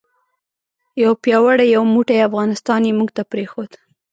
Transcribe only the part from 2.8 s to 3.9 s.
یې موږ ته پرېښود.